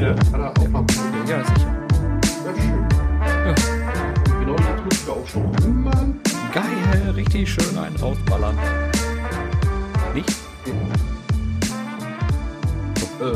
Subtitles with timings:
[0.00, 0.84] Ja, hat er auch mal
[1.26, 1.82] Ja, sicher.
[2.22, 2.86] Ist schön.
[3.46, 3.54] Ja.
[4.40, 5.82] Genau das tust du auch schon.
[5.82, 6.20] Mann.
[6.52, 8.56] Geil, richtig schön einen rausballern.
[10.14, 10.30] Nicht?
[13.20, 13.32] Äh,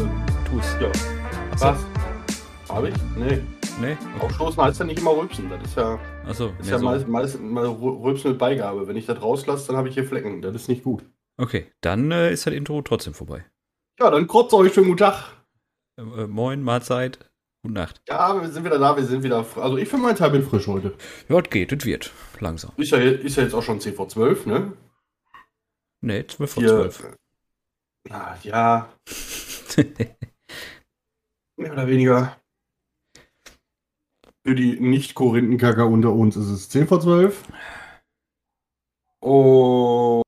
[0.48, 0.77] Tu's.
[0.80, 0.89] ja.
[1.53, 1.67] Achso.
[1.67, 1.87] Was?
[2.69, 2.95] Hab ich?
[3.17, 3.41] Nee.
[3.81, 3.97] Nee?
[4.21, 5.51] Aufstoßen heißt ja nicht immer rülpsen.
[5.51, 6.85] Das ist ja, Achso, ist ja so.
[6.85, 8.87] meist mal Rü- Rülpsen mit Beigabe.
[8.87, 10.41] Wenn ich das rauslasse, dann habe ich hier Flecken.
[10.43, 11.03] Das ist nicht gut.
[11.39, 13.45] Okay, dann äh, ist das Intro trotzdem vorbei.
[13.99, 15.25] Ja, dann krotzt euch schönen guten Tag.
[15.96, 17.19] Äh, äh, moin, Mahlzeit,
[17.62, 18.00] gute Nacht.
[18.09, 19.45] Ja, wir sind wieder da, wir sind wieder.
[19.56, 20.95] Also ich für meinen Teil bin frisch heute.
[21.28, 22.12] Ja, es geht, es wird.
[22.41, 22.73] Langsam.
[22.77, 24.73] Ist ja, ist ja jetzt auch schon 10 vor 12, ne?
[26.00, 27.16] Nee, 12 vor Hier, 12.
[28.09, 28.92] Na, ja,
[31.56, 32.36] mehr oder weniger.
[34.45, 37.45] Für die Nicht-Korinthenkacker unter uns ist es 10 vor 12.
[39.20, 40.22] Und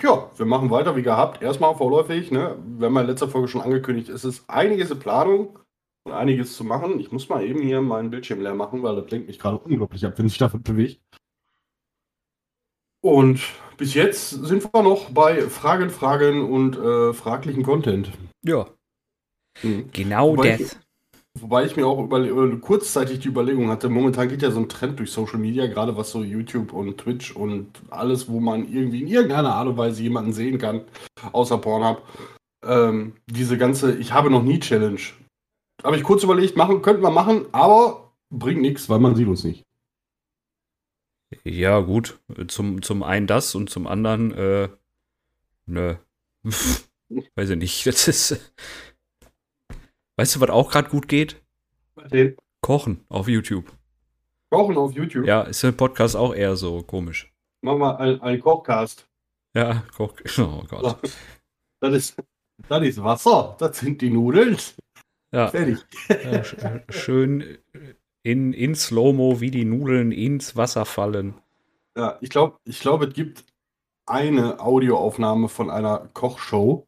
[0.00, 1.42] ja, wir machen weiter wie gehabt.
[1.42, 2.56] Erstmal vorläufig, ne?
[2.78, 5.58] Wir haben ja in letzter Folge schon angekündigt, es ist einiges in Planung
[6.04, 7.00] und einiges zu machen.
[7.00, 10.04] Ich muss mal eben hier meinen Bildschirm leer machen, weil das lenkt mich gerade unglaublich
[10.06, 11.00] ab, wenn sich davon bewegt.
[13.04, 13.40] Und
[13.76, 18.12] bis jetzt sind wir noch bei Fragen, Fragen und äh, fraglichen Content.
[18.44, 18.68] Ja,
[19.62, 19.90] Mhm.
[19.92, 20.78] genau Wobei das.
[21.40, 24.68] Wobei ich mir auch überle äh, kurzzeitig die Überlegung hatte, momentan geht ja so ein
[24.68, 29.00] Trend durch Social Media, gerade was so YouTube und Twitch und alles, wo man irgendwie
[29.00, 30.82] in irgendeiner Art und Weise jemanden sehen kann,
[31.32, 32.02] außer Pornhub.
[32.64, 35.00] Ähm, diese ganze Ich habe noch nie Challenge.
[35.82, 39.42] Habe ich kurz überlegt, machen, könnten wir machen, aber bringt nichts, weil man sieht uns
[39.42, 39.64] nicht.
[41.44, 42.20] Ja, gut.
[42.48, 44.68] Zum, zum einen das und zum anderen, äh,
[45.66, 45.96] nö.
[47.34, 47.86] Weiß ich nicht.
[47.86, 48.54] Das ist.
[50.16, 51.42] Weißt du, was auch gerade gut geht?
[52.10, 53.72] Den Kochen auf YouTube.
[54.50, 55.26] Kochen auf YouTube.
[55.26, 57.32] Ja, ist im Podcast auch eher so komisch.
[57.62, 59.08] Machen wir einen, Kochcast.
[59.54, 60.14] Ja, Koch.
[60.38, 60.98] Oh Gott.
[61.80, 62.22] Das ist,
[62.68, 63.56] das ist Wasser.
[63.58, 64.56] Das sind die Nudeln.
[65.32, 65.78] Ja, Fertig.
[66.08, 67.58] äh, sch- schön
[68.22, 71.34] in, in Slow-Mo, wie die Nudeln ins Wasser fallen.
[71.96, 73.44] Ja, ich glaube, ich glaub, es gibt
[74.06, 76.86] eine Audioaufnahme von einer Kochshow.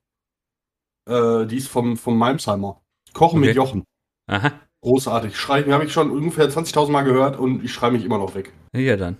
[1.08, 2.80] Äh, die ist vom, vom Malmsheimer.
[3.14, 3.56] Kochen mit Okay.
[3.56, 3.84] Jochen.
[4.26, 4.52] Aha.
[4.82, 5.34] Großartig.
[5.36, 8.52] Schreiben habe ich schon ungefähr 20.000 Mal gehört und ich schreibe mich immer noch weg.
[8.76, 9.16] Ja, dann.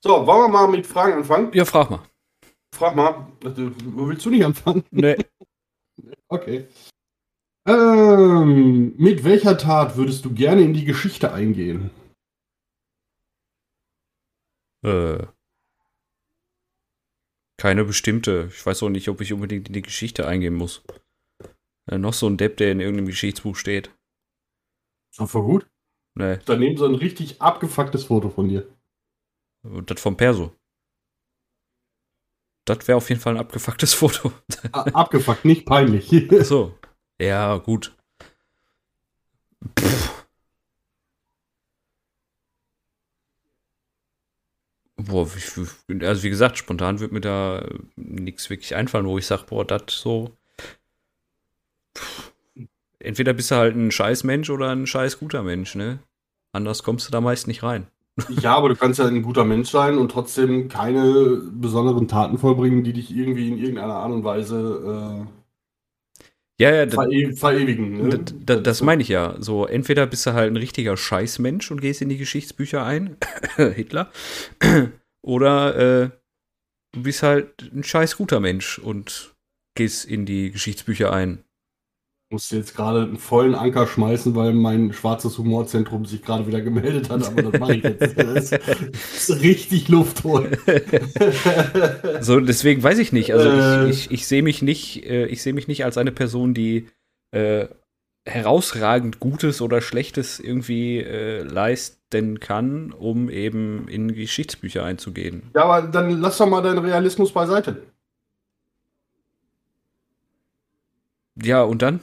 [0.00, 1.52] So, wollen wir mal mit Fragen anfangen?
[1.52, 2.02] Ja, frag mal.
[2.74, 3.28] Frag mal.
[3.40, 4.84] Wo willst du nicht anfangen?
[4.90, 5.16] Nee.
[6.28, 6.66] Okay.
[7.68, 11.90] Ähm, mit welcher Tat würdest du gerne in die Geschichte eingehen?
[14.82, 15.26] Äh,
[17.60, 18.48] keine bestimmte.
[18.50, 20.82] Ich weiß auch nicht, ob ich unbedingt in die Geschichte eingehen muss.
[21.86, 23.90] Äh, noch so ein Depp, der in irgendeinem Geschichtsbuch steht.
[25.12, 25.66] Voll gut.
[26.14, 28.66] Nee, Daneben so ein richtig abgefucktes Foto von dir.
[29.62, 30.54] und das vom Perso.
[32.64, 34.32] Das wäre auf jeden Fall ein abgefucktes Foto.
[34.72, 36.10] Abgefuckt, nicht peinlich.
[36.32, 36.78] Ach so.
[37.20, 37.94] Ja, gut.
[39.78, 40.26] Pff.
[44.96, 45.28] Boah,
[46.00, 47.66] also wie gesagt, spontan wird mir da
[47.96, 50.36] nichts wirklich einfallen, wo ich sage, boah, das so.
[51.96, 52.32] Pff.
[52.98, 55.98] Entweder bist du halt ein scheiß Mensch oder ein scheiß guter Mensch, ne?
[56.52, 57.86] Anders kommst du da meist nicht rein.
[58.42, 62.84] Ja, aber du kannst ja ein guter Mensch sein und trotzdem keine besonderen Taten vollbringen,
[62.84, 65.26] die dich irgendwie in irgendeiner Art und Weise
[66.60, 68.02] Ja, ja, äh, das, vere verewigen.
[68.02, 68.08] Ne?
[68.10, 69.36] das, das, das meine ich ja.
[69.40, 73.16] So, entweder bist du halt ein richtiger Scheißmensch und gehst in die Geschichtsbücher ein,
[73.56, 74.10] Hitler,
[75.22, 76.10] oder äh,
[76.92, 79.34] du bist halt ein scheiß guter Mensch und
[79.74, 81.44] gehst in die Geschichtsbücher ein.
[82.32, 86.62] Ich musste jetzt gerade einen vollen Anker schmeißen, weil mein schwarzes Humorzentrum sich gerade wieder
[86.62, 88.16] gemeldet hat, aber das mache ich jetzt.
[88.16, 90.56] Das ist richtig Luft holen.
[92.22, 93.34] So, deswegen weiß ich nicht.
[93.34, 93.90] Also Äh.
[93.90, 96.88] ich, ich, ich sehe mich nicht, äh, ich sehe mich nicht als eine Person, die
[97.32, 97.66] äh,
[98.24, 105.50] herausragend Gutes oder Schlechtes irgendwie äh, leisten kann, um eben in Geschichtsbücher einzugehen.
[105.54, 107.82] Ja, aber dann lass doch mal deinen Realismus beiseite.
[111.36, 112.00] Ja, und dann?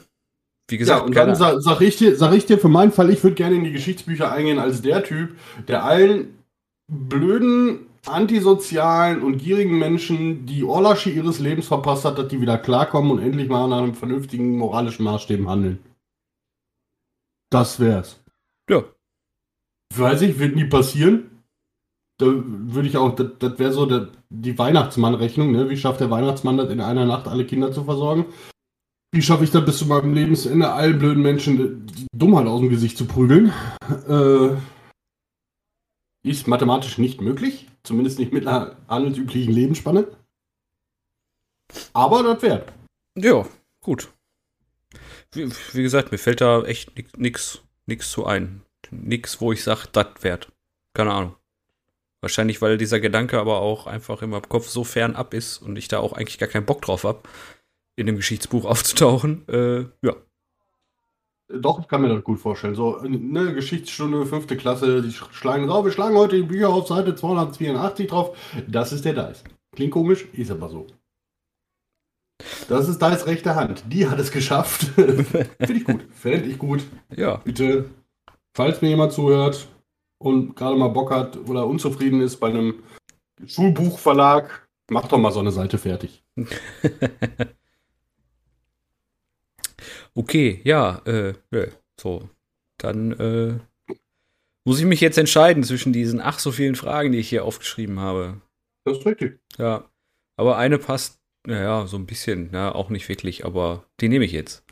[0.70, 2.92] Wie Ja, gesagt, und dann keine- sag, sag, ich dir, sag ich dir für meinen
[2.92, 5.36] Fall, ich würde gerne in die Geschichtsbücher eingehen als der Typ,
[5.68, 6.38] der allen
[6.88, 13.10] blöden, antisozialen und gierigen Menschen die Orlasche ihres Lebens verpasst hat, dass die wieder klarkommen
[13.10, 15.78] und endlich mal nach einem vernünftigen moralischen Maßstäben handeln.
[17.50, 18.20] Das wär's.
[18.70, 18.84] ja,
[19.94, 21.42] Weiß ich, wird nie passieren.
[22.18, 25.68] Da würde ich auch, das, das wäre so der, die Weihnachtsmann-Rechnung, ne?
[25.68, 28.26] Wie schafft der Weihnachtsmann das in einer Nacht alle Kinder zu versorgen?
[29.12, 32.96] Wie schaffe ich das bis zu meinem Lebensende, allen blöden Menschen Dummheit aus dem Gesicht
[32.96, 33.52] zu prügeln?
[34.08, 34.56] Äh,
[36.22, 37.66] ist mathematisch nicht möglich.
[37.82, 40.06] Zumindest nicht mit einer handelsüblichen Lebensspanne.
[41.92, 42.66] Aber das wäre.
[43.16, 43.46] ja,
[43.80, 44.12] gut.
[45.32, 48.62] wie, wie gesagt, mir fällt da echt nichts nix zu ein.
[48.90, 50.52] Nix, wo ich sage, das wert.
[50.94, 51.36] Keine Ahnung.
[52.20, 55.76] Wahrscheinlich, weil dieser Gedanke aber auch einfach in meinem Kopf so fern ab ist und
[55.76, 57.22] ich da auch eigentlich gar keinen Bock drauf habe,
[58.00, 59.46] in dem Geschichtsbuch aufzutauchen.
[59.48, 60.16] Äh, ja.
[61.52, 62.74] Doch, ich kann mir das gut vorstellen.
[62.74, 67.14] So eine Geschichtsstunde, fünfte Klasse, die schlagen drauf, wir schlagen heute die Bücher auf Seite
[67.14, 68.36] 284 drauf.
[68.68, 69.42] Das ist der Dice.
[69.74, 70.86] Klingt komisch, ist aber so.
[72.68, 73.84] Das ist Dice rechte Hand.
[73.88, 74.82] Die hat es geschafft.
[74.94, 76.06] Finde ich gut.
[76.12, 76.84] Fände ich gut.
[77.16, 77.36] Ja.
[77.36, 77.90] Bitte,
[78.54, 79.68] falls mir jemand zuhört
[80.18, 82.82] und gerade mal Bock hat oder unzufrieden ist bei einem
[83.44, 86.22] Schulbuchverlag, mach doch mal so eine Seite fertig.
[90.20, 91.34] okay, ja, äh,
[91.98, 92.28] so.
[92.78, 93.58] Dann äh,
[94.64, 98.00] muss ich mich jetzt entscheiden zwischen diesen ach so vielen Fragen, die ich hier aufgeschrieben
[98.00, 98.40] habe.
[98.84, 99.38] Das ist richtig.
[99.58, 99.84] Ja.
[100.36, 104.32] Aber eine passt, naja, so ein bisschen, ja, auch nicht wirklich, aber die nehme ich
[104.32, 104.64] jetzt.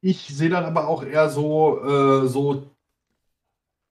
[0.00, 2.73] ich sehe das aber auch eher so, äh, so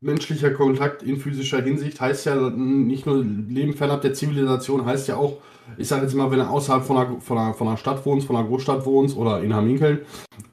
[0.04, 5.16] menschlicher Kontakt in physischer Hinsicht heißt ja nicht nur Leben fernab der Zivilisation, heißt ja
[5.16, 5.38] auch,
[5.78, 8.28] ich sage jetzt mal, wenn du außerhalb von einer, von, einer, von einer Stadt wohnst,
[8.28, 10.02] von einer Großstadt wohnst oder in Hamminkeln,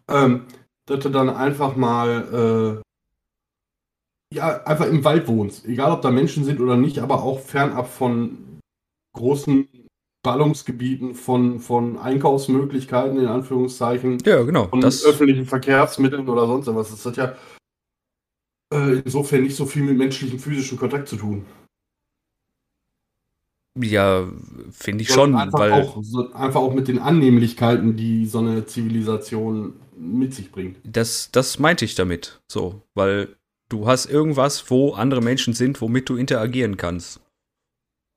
[0.08, 0.47] ähm,
[0.87, 2.81] dass du dann einfach mal,
[4.32, 5.67] äh, ja, einfach im Wald wohnst.
[5.67, 8.61] Egal, ob da Menschen sind oder nicht, aber auch fernab von
[9.17, 9.69] großen
[10.23, 14.69] Ballungsgebieten, von, von Einkaufsmöglichkeiten, in Anführungszeichen, ja, genau.
[14.69, 16.91] von Das, öffentlichen Verkehrsmitteln oder sonst was.
[16.91, 17.35] Das hat ja
[18.72, 21.44] äh, insofern nicht so viel mit menschlichem physischen Kontakt zu tun.
[23.76, 24.28] ja,
[24.72, 29.75] finde ich schon, einfach, weil auch, einfach auch mit den Annehmlichkeiten, die so eine Zivilisation
[29.96, 30.78] mit sich bringt.
[30.82, 32.40] das, das meinte ich damit.
[32.50, 33.37] So, weil
[33.69, 37.20] du hast irgendwas, wo andere Menschen sind, womit du interagieren kannst.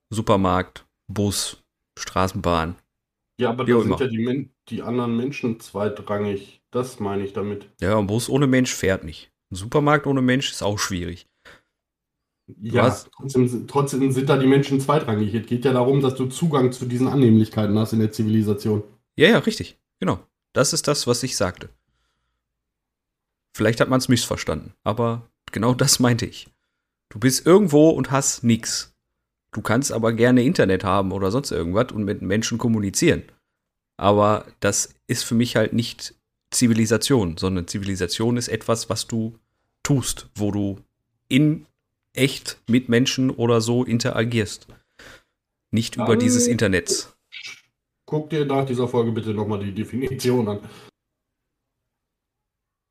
[0.10, 1.64] Supermarkt, Bus,
[1.98, 2.76] Straßenbahn.
[3.40, 4.00] Ja, aber da sind immer.
[4.00, 6.62] ja die, die anderen Menschen zweitrangig.
[6.72, 7.68] Das meine ich damit.
[7.82, 9.33] Ja, ein Bus ohne Mensch fährt nicht.
[9.54, 11.28] Ein Supermarkt ohne Mensch ist auch schwierig.
[12.60, 15.32] Ja, trotzdem, trotzdem sind da die Menschen zweitrangig.
[15.32, 18.82] Es geht ja darum, dass du Zugang zu diesen Annehmlichkeiten hast in der Zivilisation.
[19.16, 19.78] Ja, ja, richtig.
[20.00, 20.20] Genau.
[20.54, 21.70] Das ist das, was ich sagte.
[23.56, 26.48] Vielleicht hat man es missverstanden, aber genau das meinte ich.
[27.10, 28.96] Du bist irgendwo und hast nix.
[29.52, 33.22] Du kannst aber gerne Internet haben oder sonst irgendwas und mit Menschen kommunizieren.
[33.98, 36.16] Aber das ist für mich halt nicht
[36.50, 39.38] Zivilisation, sondern Zivilisation ist etwas, was du
[39.84, 40.80] tust, wo du
[41.28, 41.66] in
[42.14, 44.68] echt mit Menschen oder so interagierst.
[45.72, 47.14] Nicht über Dann- dieses Internet.
[48.06, 50.60] Guck dir nach dieser Folge bitte nochmal die Definition an.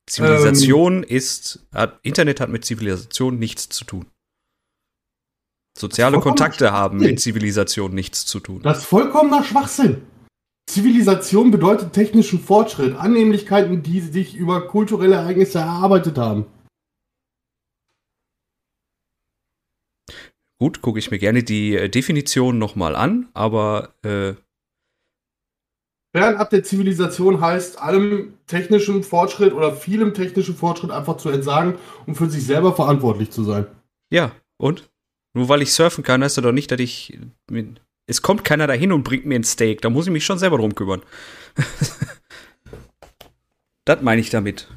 [0.08, 4.06] Zivilisation ist, hat, Internet hat mit Zivilisation nichts zu tun.
[5.78, 8.60] Soziale Kontakte haben mit Zivilisation nichts zu tun.
[8.62, 10.02] Das ist vollkommener Schwachsinn.
[10.68, 16.46] Zivilisation bedeutet technischen Fortschritt, Annehmlichkeiten, die sich über kulturelle Ereignisse erarbeitet haben.
[20.62, 24.34] Gut, gucke ich mir gerne die äh, Definition nochmal an, aber äh,
[26.16, 32.14] Fernab der Zivilisation heißt, allem technischen Fortschritt oder vielem technischen Fortschritt einfach zu entsagen und
[32.14, 33.66] für sich selber verantwortlich zu sein.
[34.12, 34.88] ja, und?
[35.34, 37.18] Nur weil ich surfen kann, heißt das doch nicht, dass ich.
[38.06, 39.80] Es kommt keiner dahin und bringt mir ein Steak.
[39.80, 41.02] Da muss ich mich schon selber drum kümmern.
[43.84, 44.68] das meine ich damit.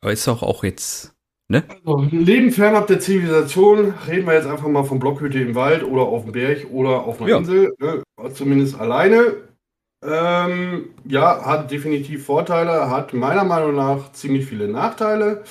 [0.00, 1.13] Aber ist doch auch jetzt.
[1.48, 1.62] Ne?
[1.84, 6.02] So, Leben fernab der Zivilisation, reden wir jetzt einfach mal von Blockhütte im Wald oder
[6.02, 7.38] auf dem Berg oder auf einer Ja.
[7.38, 8.02] Insel, ne?
[8.32, 9.36] zumindest alleine.
[10.02, 15.44] Ähm, ja, hat definitiv Vorteile, hat meiner Meinung nach ziemlich viele Nachteile.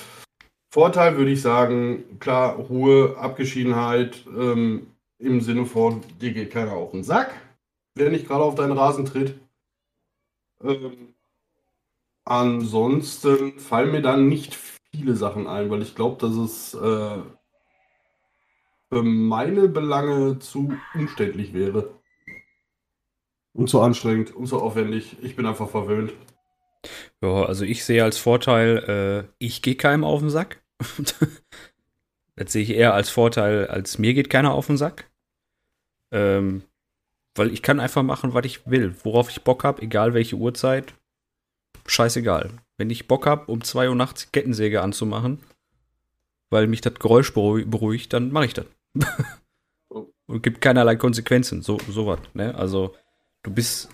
[0.72, 6.90] Vorteil würde ich sagen, klar, Ruhe, Abgeschiedenheit, ähm, im Sinne von, dir geht keiner auf
[6.90, 7.34] den Sack,
[7.94, 9.34] wenn nicht gerade auf deinen Rasen tritt.
[10.62, 11.14] Ähm,
[12.24, 14.73] ansonsten fallen mir dann nicht viele
[15.14, 17.18] Sachen ein, weil ich glaube, dass es äh,
[18.88, 22.00] für meine Belange zu umständlich wäre.
[23.52, 25.16] Und zu anstrengend und zu aufwendig.
[25.22, 26.12] Ich bin einfach verwöhnt.
[27.20, 30.62] Ja, also ich sehe als Vorteil, äh, ich gehe keinem auf den Sack.
[32.36, 35.10] das sehe ich eher als Vorteil, als mir geht keiner auf den Sack.
[36.10, 36.64] Ähm,
[37.34, 40.94] weil ich kann einfach machen, was ich will, worauf ich Bock habe, egal welche Uhrzeit.
[41.86, 42.50] Scheißegal.
[42.76, 45.40] Wenn ich Bock habe, um 2 Uhr nachts Kettensäge anzumachen,
[46.50, 48.66] weil mich das Geräusch beruhigt, dann mache ich das.
[50.26, 52.20] Und gibt keinerlei Konsequenzen, so sowas.
[52.32, 52.54] Ne?
[52.54, 52.94] Also
[53.42, 53.88] du bist.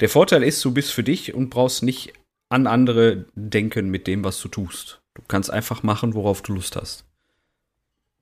[0.00, 2.12] Der Vorteil ist, du bist für dich und brauchst nicht
[2.48, 5.00] an andere denken mit dem, was du tust.
[5.14, 7.04] Du kannst einfach machen, worauf du Lust hast.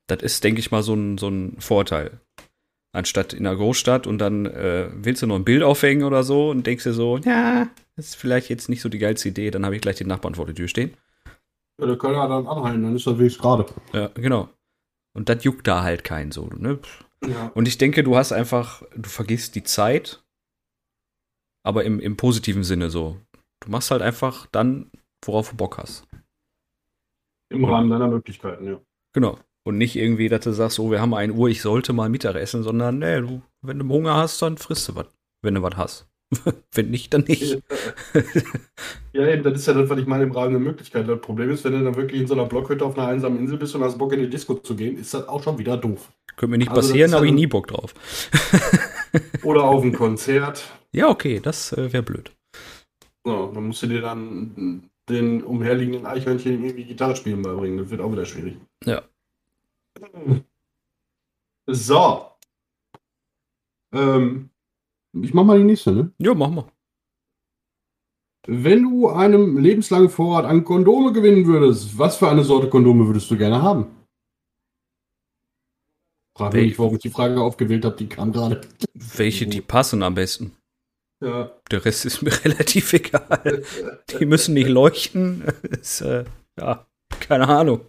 [0.07, 2.19] Das ist, denke ich mal, so ein, so ein Vorteil.
[2.91, 6.51] Anstatt in einer Großstadt und dann äh, willst du noch ein Bild aufhängen oder so
[6.51, 9.65] und denkst dir so, ja, das ist vielleicht jetzt nicht so die geilste Idee, dann
[9.65, 10.95] habe ich gleich den Nachbarn vor der Tür stehen.
[11.79, 13.65] Ja, der kann ja dann anhalten, dann ist er wenigstens gerade.
[13.93, 14.49] Ja, genau.
[15.15, 16.79] Und das juckt da halt keinen so, ne?
[17.25, 17.51] Ja.
[17.53, 20.23] Und ich denke, du hast einfach, du vergisst die Zeit,
[21.63, 23.19] aber im, im positiven Sinne so.
[23.61, 24.91] Du machst halt einfach dann,
[25.23, 26.05] worauf du Bock hast.
[27.49, 28.81] Im Rahmen deiner Möglichkeiten, ja.
[29.13, 29.39] Genau.
[29.65, 32.35] Und nicht irgendwie, dass du sagst, oh, wir haben 1 Uhr, ich sollte mal Mittag
[32.35, 35.07] essen, sondern, nee, du, wenn du Hunger hast, dann frisst du was,
[35.41, 36.12] wenn du was hast.
[36.73, 37.59] wenn nicht, dann nicht.
[39.13, 41.07] Ja, eben, das ist ja das, was ich meine im Rahmen der Möglichkeiten.
[41.07, 43.57] Das Problem ist, wenn du dann wirklich in so einer Blockhütte auf einer einsamen Insel
[43.57, 46.11] bist und hast Bock in die Disco zu gehen, ist das auch schon wieder doof.
[46.35, 47.93] Könnte mir nicht Also passieren, habe ich nie Bock drauf.
[49.43, 50.63] Oder auf ein Konzert.
[50.91, 52.31] Ja, okay, das äh, wäre blöd.
[53.23, 57.77] So, dann musst du dir dann den umherliegenden Eichhörnchen irgendwie Gitarre spielen beibringen.
[57.77, 58.57] Das wird auch wieder schwierig.
[58.85, 59.03] Ja.
[61.67, 62.29] So.
[63.93, 64.49] Ähm,
[65.21, 66.11] ich mach mal die nächste, ne?
[66.17, 66.67] Ja, machen wir.
[68.45, 73.31] Wenn du einem lebenslangen Vorrat an Kondome gewinnen würdest, was für eine Sorte Kondome würdest
[73.31, 73.85] du gerne haben?
[76.37, 78.61] Frag mich Wel- nicht, warum ich die Frage aufgewählt habe, die kam gerade.
[78.93, 80.57] Welche, die passen am besten.
[81.23, 81.51] Ja.
[81.71, 83.63] Der Rest ist mir relativ egal.
[84.19, 85.43] Die müssen nicht leuchten.
[85.79, 86.25] Ist, äh,
[86.59, 86.85] ja,
[87.21, 87.81] keine Ahnung.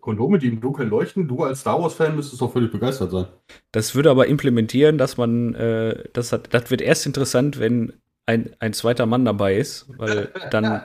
[0.00, 3.26] Kondome, die im Dunkeln leuchten, du als Star Wars-Fan müsstest doch völlig begeistert sein.
[3.72, 7.92] Das würde aber implementieren, dass man, äh, das, hat, das wird erst interessant, wenn
[8.26, 10.82] ein, ein zweiter Mann dabei ist, weil dann,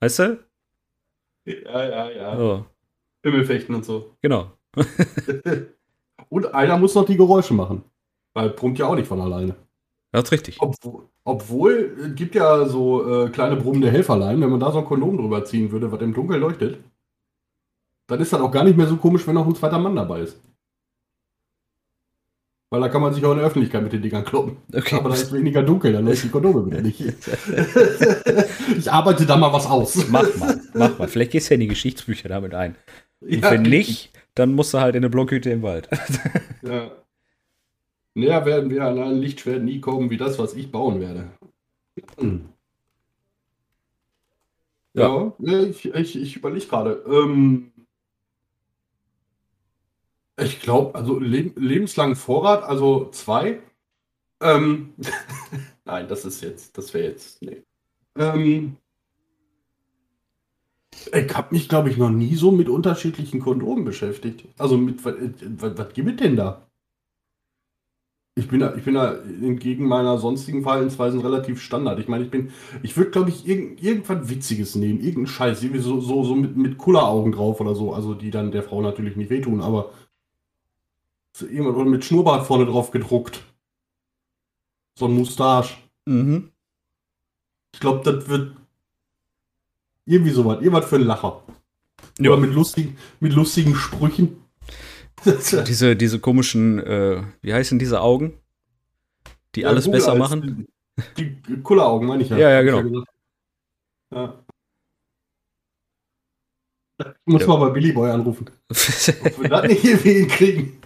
[0.00, 0.44] weißt du?
[1.46, 2.36] Ja, ja, ja.
[2.36, 2.66] So,
[3.24, 4.16] Himmelfechten und so.
[4.22, 4.52] genau.
[6.28, 7.84] Und einer muss noch die Geräusche machen.
[8.34, 9.54] Weil brummt ja auch nicht von alleine.
[10.12, 10.56] Das ist richtig.
[10.60, 14.84] Obwohl, obwohl es gibt ja so äh, kleine brummende Helferlein, wenn man da so ein
[14.84, 16.78] Kondom drüber ziehen würde, was im Dunkeln leuchtet,
[18.06, 20.20] dann ist das auch gar nicht mehr so komisch, wenn noch ein zweiter Mann dabei
[20.20, 20.40] ist.
[22.68, 24.56] Weil da kann man sich auch in der Öffentlichkeit mit den Dingern kloppen.
[24.74, 24.96] Okay.
[24.96, 27.00] Aber da ist weniger dunkel, dann leuchten die Kondome wieder nicht.
[28.76, 30.08] ich arbeite da mal was aus.
[30.08, 31.08] Mach mal, mach mal.
[31.08, 32.74] Vielleicht gehst du ja in die Geschichtsbücher damit ein.
[33.20, 35.88] Und Ja, wenn nicht, dann musst du halt in eine Blockhütte im Wald.
[36.62, 36.90] Ja.
[38.14, 41.28] Näher werden wir an ein Lichtschwert nie kommen, wie das, was ich bauen werde.
[42.18, 42.46] Hm.
[44.94, 47.04] Ja, ja ich, ich, ich überlege gerade.
[47.06, 47.70] Ähm,
[50.38, 53.60] ich glaube, also le lebenslangen Vorrat, also zwei.
[54.40, 54.94] Ähm,
[55.84, 57.62] Nein, das ist jetzt, das wäre jetzt, nee.
[58.16, 58.76] Ähm,
[61.12, 64.46] ich habe mich, glaube ich, noch nie so mit unterschiedlichen Kondomen beschäftigt.
[64.58, 65.14] Also mit, was,
[65.78, 66.66] was, gibt es denn da?
[68.38, 71.98] Ich bin da, ich bin da entgegen meiner sonstigen Verhaltensweisen relativ Standard.
[72.00, 72.50] Ich meine, ich bin,
[72.82, 76.56] ich würde, glaube ich, irgend, irgendwas Witziges nehmen, irgendeinen Scheiß, irgendwie so, so, so mit,
[76.56, 79.90] mit Kulleraugen drauf oder so, also die dann der Frau natürlich nicht wehtun, aber
[81.42, 83.42] oder mit Schnurrbart vorne drauf gedruckt.
[84.98, 85.76] So ein Mustache.
[86.06, 86.50] Mhm.
[87.74, 88.56] Ich glaube, das wird
[90.06, 91.42] irgendwie sowas, irgendwas für einen Lacher.
[92.18, 92.30] Ja.
[92.30, 94.42] Oder mit lustigen, mit lustigen Sprüchen.
[95.66, 98.38] Diese, diese komischen, äh, wie heißen diese Augen?
[99.54, 100.68] Die Ja, alles Google besser machen?
[101.16, 102.36] Die Kulleraugen, meine ich ja.
[102.36, 103.02] Ja, ja, genau.
[104.14, 104.44] Ja.
[106.98, 107.48] Ich muss Ja.
[107.48, 108.50] mal bei Billy Boy anrufen.
[108.70, 110.80] Ob wir das nicht irgendwie hinkriegen.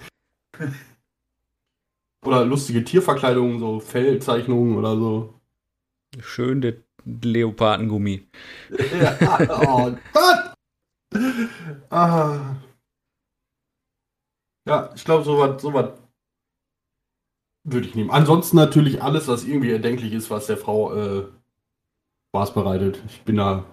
[2.25, 5.40] Oder lustige Tierverkleidungen, so Fellzeichnungen oder so.
[6.21, 6.75] Schön der
[7.05, 8.29] Leopardengummi.
[9.00, 9.17] Ja,
[9.62, 10.55] oh Gott!
[11.88, 12.57] Ah.
[14.67, 15.99] Ja, ich glaube, sowas so was
[17.64, 18.11] würde ich nehmen.
[18.11, 21.26] Ansonsten natürlich alles, was irgendwie erdenklich ist, was der Frau äh,
[22.29, 23.02] Spaß bereitet.
[23.09, 23.64] Ich bin da,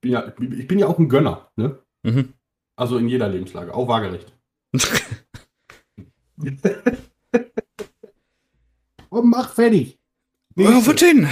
[0.00, 1.78] bin ja, ich bin ja auch ein Gönner, ne?
[2.02, 2.34] Mhm.
[2.76, 4.32] Also in jeder Lebenslage, auch waagerecht.
[9.10, 9.98] Und mach fertig.
[10.56, 11.28] Ja, was denn?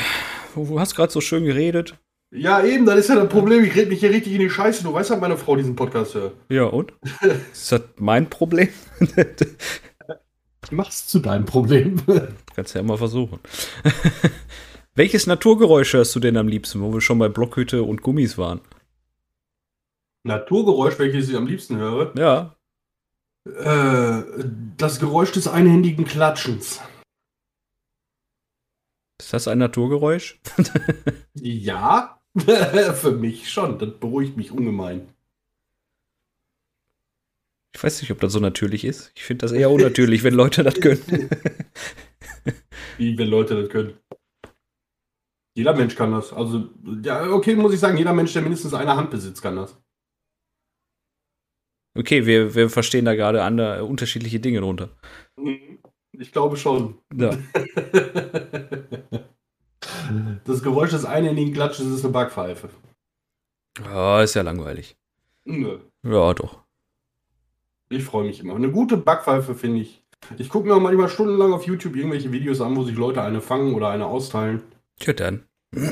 [0.55, 1.97] Du hast gerade so schön geredet.
[2.35, 3.63] Ja, eben, das ist ja das Problem.
[3.65, 4.83] Ich rede mich hier richtig in die Scheiße.
[4.83, 6.35] Du weißt, dass meine Frau diesen Podcast hört.
[6.49, 6.95] Ja, und?
[7.53, 8.71] Ist das mein Problem?
[10.65, 11.97] Ich mach's zu deinem Problem.
[12.55, 13.39] Kannst ja mal versuchen.
[14.95, 18.61] Welches Naturgeräusch hörst du denn am liebsten, wo wir schon bei Blockhütte und Gummis waren?
[20.25, 22.13] Naturgeräusch, welches ich am liebsten höre?
[22.17, 22.57] Ja.
[23.45, 24.23] Äh,
[24.77, 26.81] das Geräusch des einhändigen Klatschens.
[29.21, 30.41] Ist das ein Naturgeräusch?
[31.35, 33.79] ja, für mich schon.
[33.79, 35.09] Das beruhigt mich ungemein.
[37.75, 39.13] Ich weiß nicht, ob das so natürlich ist.
[39.15, 41.01] Ich finde das eher unnatürlich, wenn Leute das können.
[42.99, 43.99] Wie, wenn Leute das können?
[45.55, 46.33] Jeder Mensch kann das.
[46.33, 46.69] Also,
[47.03, 49.77] ja, okay, muss ich sagen, jeder Mensch, der mindestens eine Hand besitzt, kann das.
[51.99, 54.91] Okay, wir, wir verstehen da gerade andere, unterschiedliche Dinge drunter.
[55.37, 55.79] Mhm.
[56.13, 56.99] Ich glaube schon.
[57.15, 57.31] Ja.
[60.45, 62.69] Das Geräusch des einhändigen Klatsches ist eine Backpfeife.
[63.83, 64.97] Ja, ist ja langweilig.
[65.45, 65.79] Nö.
[66.05, 66.63] Ja, doch.
[67.89, 68.55] Ich freue mich immer.
[68.55, 70.03] Eine gute Backpfeife finde ich.
[70.39, 73.41] Ich gucke mir auch manchmal stundenlang auf YouTube irgendwelche Videos an, wo sich Leute eine
[73.41, 74.63] fangen oder eine austeilen.
[74.99, 75.45] Tja, dann.
[75.75, 75.83] Ich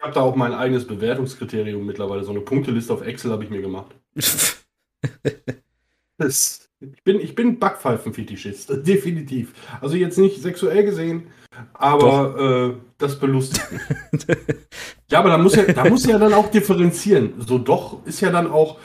[0.00, 2.24] habe da auch mein eigenes Bewertungskriterium mittlerweile.
[2.24, 3.94] So eine Punkteliste auf Excel habe ich mir gemacht.
[6.20, 9.54] Das, ich bin, ich bin Backpfeifen-Fetischist, definitiv.
[9.80, 11.28] Also jetzt nicht sexuell gesehen,
[11.72, 14.26] aber äh, das belustigt mich.
[15.10, 17.34] ja, aber da muss ja, da muss ja dann auch differenzieren.
[17.38, 18.78] So doch ist ja dann auch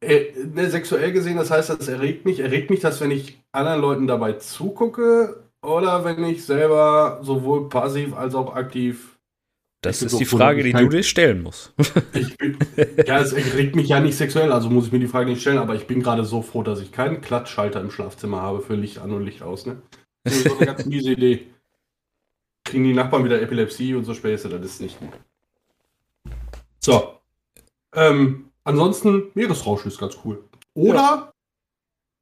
[0.00, 2.40] äh, ne, sexuell gesehen, das heißt, das erregt mich.
[2.40, 8.14] Erregt mich das, wenn ich anderen Leuten dabei zugucke oder wenn ich selber sowohl passiv
[8.14, 9.13] als auch aktiv
[9.84, 11.74] Das ist die Frage, die du dir stellen musst.
[12.14, 12.58] Ich bin,
[13.06, 15.58] ja, es erregt mich ja nicht sexuell, also muss ich mir die Frage nicht stellen,
[15.58, 18.98] aber ich bin gerade so froh, dass ich keinen Klatschschalter im Schlafzimmer habe für Licht
[18.98, 19.66] an und Licht aus.
[19.66, 19.82] Ne?
[20.22, 21.46] Das ist so eine ganz miese Idee.
[22.64, 25.12] Kriegen die Nachbarn wieder Epilepsie und so Späße, das ist nicht gut.
[26.80, 27.18] So.
[27.94, 30.44] Ähm, ansonsten, Meeresrauschen ist ganz cool.
[30.72, 31.32] Oder,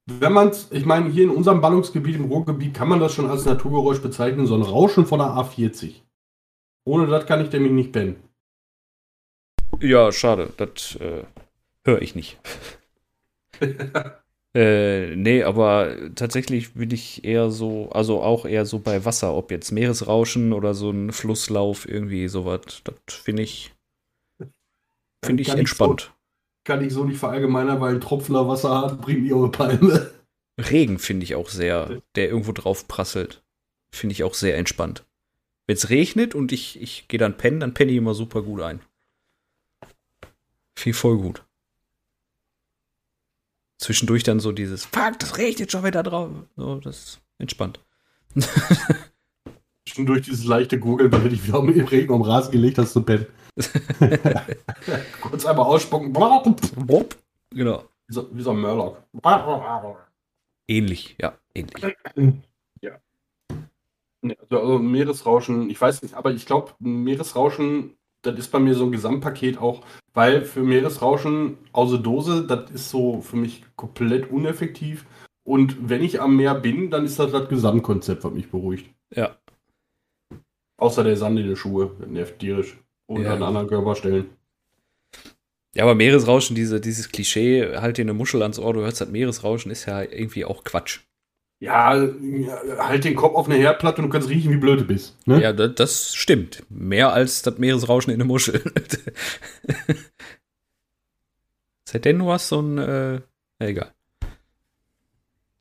[0.06, 3.30] wenn man es, ich meine, hier in unserem Ballungsgebiet, im Ruhrgebiet, kann man das schon
[3.30, 6.01] als Naturgeräusch bezeichnen, so ein Rauschen von der A40.
[6.84, 8.16] Ohne das kann ich nämlich nicht pennen.
[9.80, 10.52] Ja, schade.
[10.56, 11.24] Das äh,
[11.84, 12.38] höre ich nicht.
[14.54, 19.50] äh, nee, aber tatsächlich bin ich eher so, also auch eher so bei Wasser, ob
[19.50, 22.82] jetzt Meeresrauschen oder so ein Flusslauf, irgendwie sowas.
[22.84, 23.74] Das finde ich,
[25.24, 26.12] finde ich entspannt.
[26.64, 30.10] kann ich so nicht verallgemeinern, weil ein Tropfener Wasser hat, bringt die eure Palme.
[30.60, 33.42] Regen finde ich auch sehr, der irgendwo drauf prasselt.
[33.94, 35.04] Finde ich auch sehr entspannt.
[35.66, 38.60] Wenn es regnet und ich, ich gehe dann pennen, dann penne ich immer super gut
[38.62, 38.80] ein.
[40.76, 41.44] Viel voll gut.
[43.78, 46.30] Zwischendurch dann so dieses, fuck, das regnet schon wieder drauf.
[46.56, 47.80] So, das ist entspannt.
[49.88, 52.92] Schon durch dieses leichte Gurgeln, weil du dich wieder im Regen um Rasen gelegt hast
[52.92, 53.26] zu pennen.
[55.20, 56.12] Kurz einmal ausspucken.
[57.50, 57.84] Genau.
[58.06, 59.02] Wie so, wie so ein Murloc.
[60.68, 61.96] Ähnlich, ja, ähnlich.
[64.22, 68.84] Also, also Meeresrauschen, ich weiß nicht, aber ich glaube, Meeresrauschen, das ist bei mir so
[68.84, 75.06] ein Gesamtpaket auch, weil für Meeresrauschen außer Dose, das ist so für mich komplett uneffektiv.
[75.44, 78.88] Und wenn ich am Meer bin, dann ist das das Gesamtkonzept, was mich beruhigt.
[79.12, 79.36] Ja.
[80.76, 82.78] Außer der Sand in den Schuhe, das nervt tierisch.
[83.06, 83.34] Und Ja.
[83.34, 84.30] an anderen Körperstellen.
[85.74, 89.08] Ja, aber Meeresrauschen, diese, dieses Klischee, halt dir eine Muschel ans Ohr, du hörst das
[89.08, 91.00] Meeresrauschen, ist ja irgendwie auch Quatsch.
[91.62, 95.16] Ja, halt den Kopf auf eine Herdplatte und du kannst riechen, wie blöd du bist.
[95.28, 95.40] Ne?
[95.40, 96.64] Ja, das, das stimmt.
[96.68, 98.60] Mehr als das Meeresrauschen in der Muschel.
[101.84, 103.20] Seitdem du hast so ein, äh,
[103.60, 103.94] egal.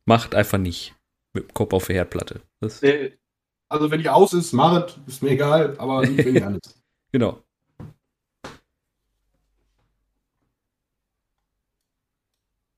[0.06, 0.96] Macht einfach nicht.
[1.34, 2.42] Mit dem Kopf auf der Herdplatte.
[2.62, 2.82] Das,
[3.70, 6.56] Also wenn die aus ist, mach es, ist mir egal, aber nicht, wenn die an
[6.56, 6.82] ist.
[7.12, 7.44] genau.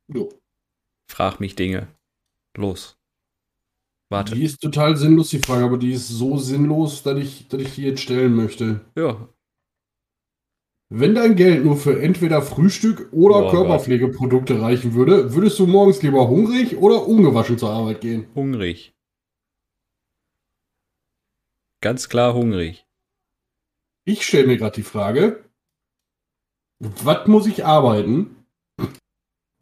[0.09, 0.29] Jo.
[1.07, 1.87] Frag mich Dinge.
[2.57, 2.97] Los.
[4.13, 4.35] Warte.
[4.35, 7.73] Die ist total sinnlos, die Frage, aber die ist so sinnlos, dass ich, dass ich
[7.73, 8.81] die jetzt stellen möchte.
[8.95, 9.27] Ja.
[10.89, 16.03] Wenn dein Geld nur für entweder Frühstück oder Boah, Körperpflegeprodukte reichen würde, würdest du morgens
[16.03, 18.27] lieber hungrig oder ungewaschen zur Arbeit gehen?
[18.35, 18.93] Hungrig.
[21.81, 22.85] Ganz klar hungrig.
[24.05, 25.43] Ich stelle mir gerade die Frage,
[26.77, 28.42] was muss ich arbeiten,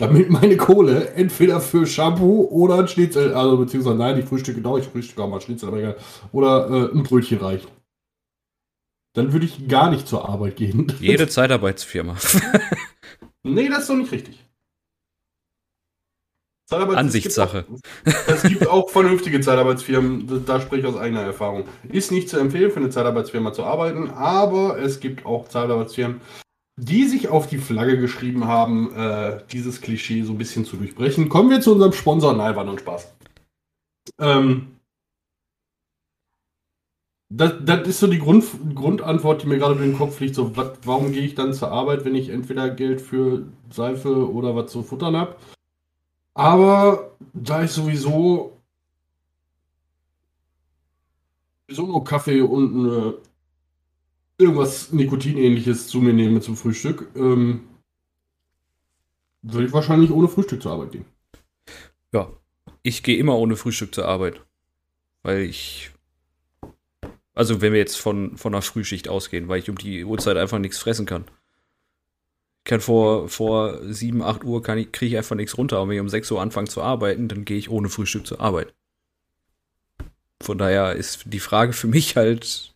[0.02, 4.80] damit meine Kohle entweder für Shampoo oder ein Schnitzel, also beziehungsweise nein, die Frühstücke doch,
[4.80, 5.98] ich frühstücke auch mal Schnitzel, aber egal,
[6.32, 7.68] oder äh, ein Brötchen reicht.
[9.14, 10.92] Dann würde ich gar nicht zur Arbeit gehen.
[11.00, 12.16] Jede Zeitarbeitsfirma.
[13.44, 14.44] nee, das ist doch nicht richtig.
[16.72, 17.66] Ansichtssache.
[18.06, 21.66] Es gibt, gibt auch vernünftige Zeitarbeitsfirmen, da spreche ich aus eigener Erfahrung.
[21.92, 26.22] Ist nicht zu empfehlen, für eine Zeitarbeitsfirma zu arbeiten, aber es gibt auch Zeitarbeitsfirmen,
[26.78, 31.30] die sich auf die Flagge geschrieben haben, äh, dieses Klischee so ein bisschen zu durchbrechen.
[31.30, 32.34] Kommen wir zu unserem Sponsor.
[32.34, 33.14] Nein, ein Spaß.
[34.20, 34.68] Ähm,
[37.30, 40.36] das, das ist so die Grund, Grundantwort, die mir gerade durch den Kopf liegt.
[40.36, 44.56] So, wat, warum gehe ich dann zur Arbeit, wenn ich entweder Geld für Seife oder
[44.56, 45.36] was zu futtern habe?
[46.34, 48.58] Aber da ich sowieso,
[51.68, 53.14] sowieso nur Kaffee und eine,
[54.42, 57.62] irgendwas Nikotinähnliches zu mir nehme zum Frühstück, ähm,
[59.42, 61.06] würde ich wahrscheinlich ohne Frühstück zur Arbeit gehen.
[62.14, 62.32] Ja,
[62.84, 64.42] ich gehe immer ohne Frühstück zur Arbeit.
[65.24, 65.92] Weil ich
[67.34, 70.60] also wenn wir jetzt von, von einer Frühschicht ausgehen, weil ich um die Uhrzeit einfach
[70.60, 71.26] nichts fressen kann.
[72.60, 75.82] Ich kann vor, vor 7, 8 Uhr kriege ich einfach nichts runter.
[75.82, 78.42] Und wenn ich um 6 Uhr anfange zu arbeiten, dann gehe ich ohne Frühstück zur
[78.42, 78.74] Arbeit.
[80.42, 82.71] Von daher ist die Frage für mich halt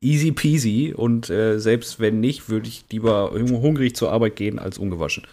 [0.00, 0.94] easy peasy.
[0.96, 5.26] Und äh, selbst wenn nicht, würde ich lieber hungrig zur Arbeit gehen als ungewaschen.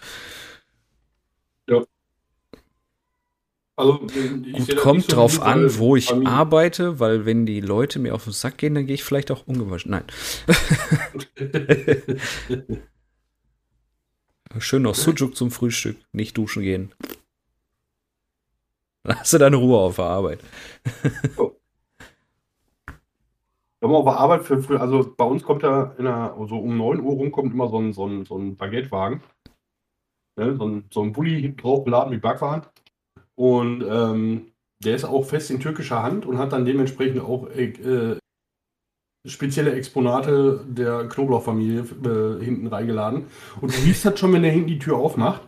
[3.76, 6.32] Also, Gut, kommt so drauf an, wo ich Familie.
[6.32, 9.46] arbeite, weil wenn die Leute mir auf den Sack gehen, dann gehe ich vielleicht auch
[9.46, 9.92] ungewaschen.
[9.92, 10.02] Nein.
[14.58, 16.92] Schön noch Sujuk zum Frühstück, nicht duschen gehen.
[19.04, 20.40] Dann hast du deine Ruhe auf der Arbeit.
[21.36, 21.57] oh.
[23.80, 27.00] Wenn man auf Arbeit für früh, also bei uns kommt in der, so um 9
[27.00, 29.22] Uhr rum kommt immer so ein, so ein, so ein Baguettewagen.
[30.38, 32.62] Ne, so ein, so ein Bulli drauf beladen mit Backwaren.
[33.34, 34.52] Und ähm,
[34.84, 38.16] der ist auch fest in türkischer Hand und hat dann dementsprechend auch äh,
[39.26, 43.26] spezielle Exponate der Knoblauchfamilie äh, hinten reingeladen.
[43.60, 45.42] Und du riechst halt schon, wenn der hinten die Tür aufmacht.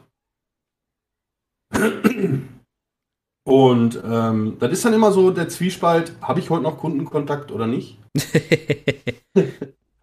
[3.44, 7.66] Und ähm, das ist dann immer so der Zwiespalt, habe ich heute noch Kundenkontakt oder
[7.66, 7.99] nicht?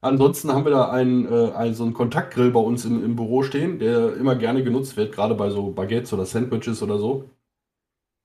[0.01, 3.43] Ansonsten haben wir da einen, äh, einen, so einen Kontaktgrill bei uns im, im Büro
[3.43, 7.29] stehen, der immer gerne genutzt wird, gerade bei so Baguettes oder Sandwiches oder so.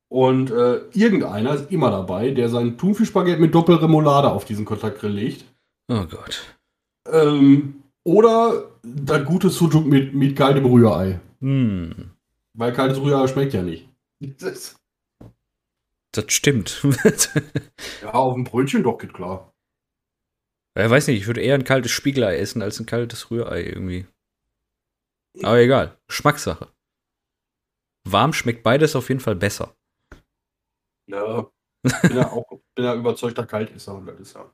[0.09, 5.47] Und äh, irgendeiner ist immer dabei, der sein Thunfischbaguette mit Doppelremoulade auf diesen Kontaktgrill legt.
[5.88, 6.55] Oh Gott.
[7.11, 11.21] Ähm, oder das gute Sujuk mit, mit kaltem Rührei.
[11.40, 12.11] Hm.
[12.53, 13.88] Weil kaltes Rührei schmeckt ja nicht.
[14.21, 14.77] Das,
[16.12, 16.83] das stimmt.
[18.03, 19.53] ja, auf dem Brötchen doch, geht klar.
[20.76, 24.06] Ja, weiß nicht, ich würde eher ein kaltes Spiegelei essen als ein kaltes Rührei irgendwie.
[25.42, 26.68] Aber egal, Geschmackssache.
[28.04, 29.74] Warm schmeckt beides auf jeden Fall besser.
[31.06, 31.46] Ja,
[31.82, 34.50] bin ja auch bin ja überzeugter Kaltesser und das ist ja.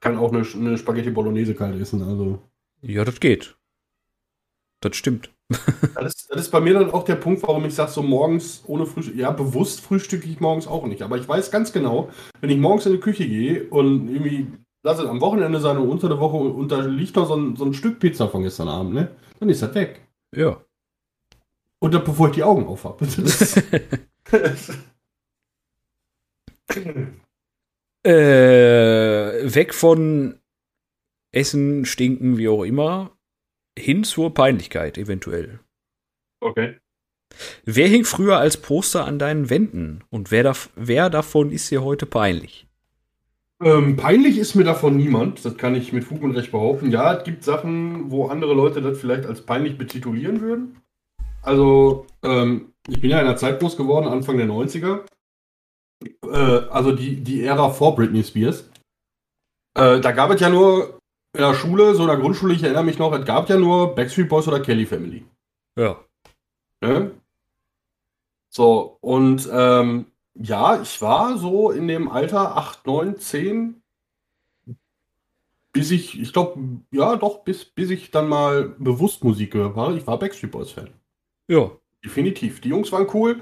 [0.00, 2.42] Kann auch eine, eine Spaghetti Bolognese kalt essen, also.
[2.82, 3.56] Ja, das geht.
[4.80, 5.30] Das stimmt.
[5.94, 8.62] das, ist, das ist bei mir dann auch der Punkt, warum ich sage, so morgens
[8.66, 9.16] ohne Frühstück.
[9.16, 11.02] Ja, bewusst frühstücke ich morgens auch nicht.
[11.02, 12.10] Aber ich weiß ganz genau,
[12.40, 14.48] wenn ich morgens in die Küche gehe und irgendwie,
[14.84, 17.56] lass es am Wochenende sein und unter der Woche und da liegt noch so ein,
[17.56, 19.16] so ein Stück Pizza von gestern Abend, ne?
[19.40, 20.06] Dann ist das weg.
[20.36, 20.62] Ja.
[21.80, 23.04] Und dann, bevor ich die Augen auf habe.
[28.06, 30.38] Äh, weg von
[31.32, 33.16] Essen, Stinken, wie auch immer,
[33.78, 35.60] hin zur Peinlichkeit eventuell.
[36.40, 36.76] Okay.
[37.64, 41.82] Wer hing früher als Poster an deinen Wänden und wer, da, wer davon ist dir
[41.82, 42.66] heute peinlich?
[43.64, 46.90] Ähm, peinlich ist mir davon niemand, das kann ich mit Fug und Recht behaupten.
[46.90, 50.82] Ja, es gibt Sachen, wo andere Leute das vielleicht als peinlich betitulieren würden.
[51.42, 55.00] Also, ähm, ich bin ja in einer Zeit groß geworden, Anfang der 90er
[56.22, 58.70] äh, also die, die Ära vor Britney Spears.
[59.76, 61.00] Äh, da gab es ja nur
[61.34, 63.94] in der Schule, so in der Grundschule, ich erinnere mich noch, es gab ja nur
[63.94, 65.24] Backstreet Boys oder Kelly Family.
[65.78, 66.04] Ja.
[66.80, 67.12] Ne?
[68.50, 73.82] So, und ähm, ja, ich war so in dem Alter 8, 9, 10,
[75.72, 79.96] bis ich, ich glaube, ja doch, bis, bis ich dann mal bewusst Musik gehört habe.
[79.96, 80.90] Ich war Backstreet Boys Fan.
[81.48, 81.70] Ja.
[82.04, 82.60] Definitiv.
[82.60, 83.40] Die Jungs waren cool.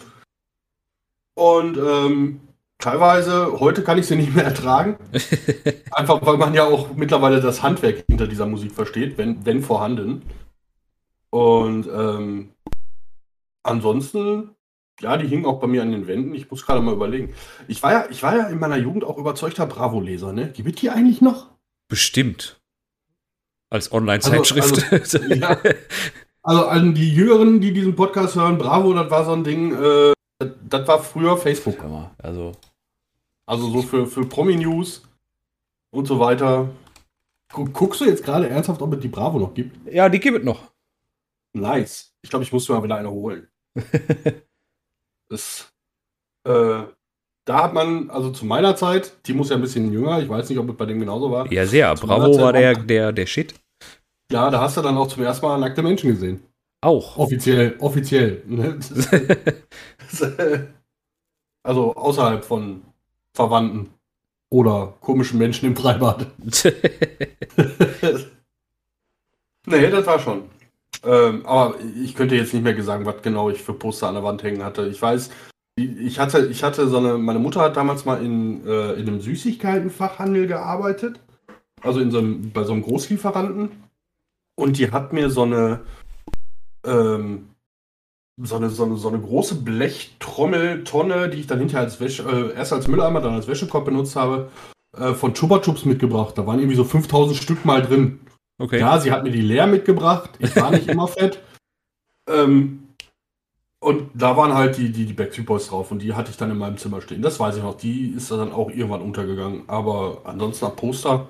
[1.35, 2.41] Und ähm,
[2.79, 4.97] teilweise, heute kann ich sie nicht mehr ertragen.
[5.91, 10.23] Einfach weil man ja auch mittlerweile das Handwerk hinter dieser Musik versteht, wenn, wenn vorhanden.
[11.31, 12.51] Und ähm,
[13.63, 14.51] ansonsten,
[15.01, 16.35] ja, die hingen auch bei mir an den Wänden.
[16.35, 17.35] Ich muss gerade mal überlegen.
[17.69, 20.53] Ich war ja, ich war ja in meiner Jugend auch überzeugter Bravo-Leser, ne?
[20.53, 21.49] Gibt die eigentlich noch?
[21.89, 22.61] Bestimmt.
[23.71, 24.93] Als Online-Zeitschrift.
[24.93, 25.59] Also, also, ja.
[26.43, 30.13] also, an die Jüngeren, die diesen Podcast hören, Bravo, das war so ein Ding, äh,
[30.39, 31.79] das war früher Facebook.
[32.19, 32.53] Also,
[33.47, 35.03] also so für, für Promi-News
[35.91, 36.71] und so weiter.
[37.53, 39.93] Guckst du jetzt gerade ernsthaft, ob es die Bravo noch gibt?
[39.93, 40.71] Ja, die gibt es noch.
[41.53, 42.15] Nice.
[42.23, 43.49] Ich glaube, ich muss mir mal wieder eine holen.
[45.33, 45.73] das,
[46.47, 46.83] äh,
[47.45, 50.49] da hat man, also zu meiner Zeit, die muss ja ein bisschen jünger, ich weiß
[50.49, 51.51] nicht, ob es bei dem genauso war.
[51.53, 51.97] Ja, sehr.
[51.97, 53.55] Zu Bravo war der, der, der Shit.
[54.31, 56.43] Ja, da hast du dann auch zum ersten Mal nackte Menschen gesehen.
[56.83, 57.17] Auch.
[57.17, 58.43] Offiziell, offiziell.
[58.47, 58.79] Ne?
[61.63, 62.83] also außerhalb von
[63.35, 63.91] Verwandten
[64.51, 66.27] Oder komischen Menschen im Freibad.
[69.67, 70.51] nee, das war schon.
[71.05, 74.25] Ähm, aber ich könnte jetzt nicht mehr sagen, was genau ich für Poster an der
[74.25, 74.87] Wand hängen hatte.
[74.87, 75.31] Ich weiß,
[75.77, 79.21] ich hatte, ich hatte so eine, meine Mutter hat damals mal in, äh, in einem
[79.21, 81.21] Süßigkeitenfachhandel gearbeitet.
[81.81, 83.71] Also in so einem, bei so einem Großlieferanten.
[84.55, 85.81] Und die hat mir so eine,
[86.85, 87.49] ähm,
[88.41, 92.57] so eine, so eine, so eine große Blechtrommeltonne, die ich dann hinterher als Wäsche, äh,
[92.57, 94.51] erst als Mülleimer, dann als Wäschekorb benutzt habe,
[94.97, 96.37] äh, von Chupa Chups mitgebracht.
[96.37, 98.21] Da waren irgendwie so 5000 Stück mal drin.
[98.59, 98.79] Okay.
[98.81, 100.31] Ja, sie hat mir die leer mitgebracht.
[100.39, 101.41] Ich war nicht immer fett.
[102.29, 102.83] Ähm,
[103.83, 106.53] und da waren halt die, die, die Backstreet Boys drauf und die hatte ich dann
[106.53, 107.21] in meinem Zimmer stehen.
[107.21, 107.77] Das weiß ich noch.
[107.77, 109.69] Die ist dann auch irgendwann untergegangen.
[109.69, 111.27] Aber ansonsten nach Poster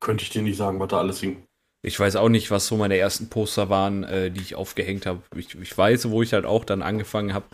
[0.00, 1.46] könnte ich dir nicht sagen, was da alles hing.
[1.82, 5.22] Ich weiß auch nicht, was so meine ersten Poster waren, äh, die ich aufgehängt habe.
[5.36, 7.46] Ich, ich, weiß, wo ich halt auch dann angefangen habe,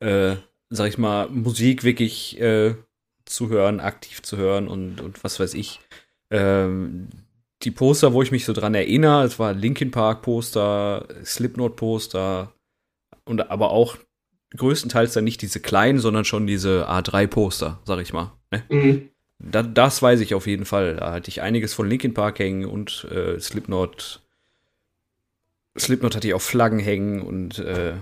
[0.00, 0.36] äh,
[0.70, 2.74] sag ich mal, Musik wirklich äh,
[3.24, 5.80] zu hören, aktiv zu hören und, und was weiß ich.
[6.30, 7.08] Ähm,
[7.64, 12.52] die Poster, wo ich mich so dran erinnere, es war Linkin Park Poster, Slipknot Poster
[13.24, 13.96] und aber auch
[14.56, 18.32] größtenteils dann nicht diese kleinen, sondern schon diese A3 Poster, sag ich mal.
[18.50, 18.64] Ne?
[18.68, 19.08] Mhm.
[19.38, 20.96] Da, das weiß ich auf jeden Fall.
[20.96, 24.22] Da hatte ich einiges von Linkin Park hängen und äh, Slipknot.
[25.76, 27.94] Slipknot hatte ich auf Flaggen hängen und äh,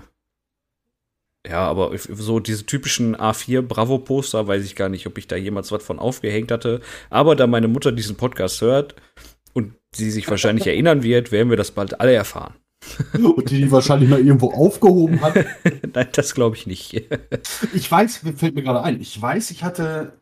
[1.49, 5.73] ja, aber so diese typischen A4 Bravo-Poster weiß ich gar nicht, ob ich da jemals
[5.73, 6.81] was von aufgehängt hatte.
[7.11, 8.95] Aber da meine Mutter diesen Podcast hört
[9.93, 12.55] und sie sich wahrscheinlich erinnern wird, werden wir das bald alle erfahren.
[13.13, 15.35] Und die, die wahrscheinlich mal irgendwo aufgehoben hat.
[15.95, 16.95] Nein, das glaube ich nicht.
[17.75, 20.15] ich weiß, fällt mir gerade ein, ich weiß, ich hatte